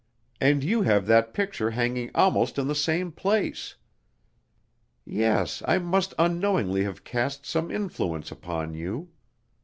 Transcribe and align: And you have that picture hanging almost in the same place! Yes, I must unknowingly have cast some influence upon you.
And 0.39 0.63
you 0.63 0.81
have 0.81 1.05
that 1.05 1.31
picture 1.31 1.69
hanging 1.69 2.09
almost 2.15 2.57
in 2.57 2.67
the 2.67 2.73
same 2.73 3.11
place! 3.11 3.75
Yes, 5.05 5.61
I 5.67 5.77
must 5.77 6.15
unknowingly 6.17 6.81
have 6.85 7.03
cast 7.03 7.45
some 7.45 7.69
influence 7.69 8.31
upon 8.31 8.73
you. 8.73 9.09